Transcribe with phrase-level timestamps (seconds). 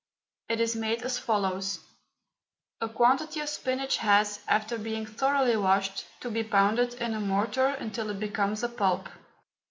[0.49, 1.77] It is made as follows:
[2.81, 7.67] A quantity of spinach has, after being thoroughly washed, to be pounded in a mortar
[7.67, 9.09] until it becomes a pulp.